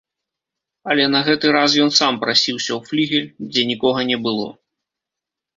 [0.93, 4.47] Але на гэты раз ён сам прасіўся ў флігель, дзе нікога не было.